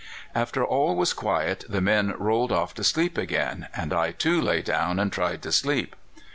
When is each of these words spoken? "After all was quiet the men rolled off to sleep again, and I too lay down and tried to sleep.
"After 0.33 0.65
all 0.65 0.95
was 0.95 1.13
quiet 1.13 1.63
the 1.69 1.79
men 1.79 2.15
rolled 2.17 2.51
off 2.51 2.73
to 2.73 2.83
sleep 2.83 3.19
again, 3.19 3.67
and 3.75 3.93
I 3.93 4.09
too 4.09 4.41
lay 4.41 4.63
down 4.63 4.97
and 4.97 5.13
tried 5.13 5.43
to 5.43 5.51
sleep. 5.51 5.95